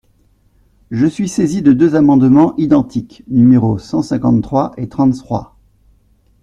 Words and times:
Je 0.89 1.05
suis 1.05 1.29
saisi 1.29 1.61
de 1.61 1.73
deux 1.73 1.93
amendements 1.93 2.55
identiques, 2.57 3.21
numéros 3.27 3.77
cent 3.77 4.01
cinquante-trois 4.01 4.71
et 4.75 4.89
trente-trois. 4.89 5.55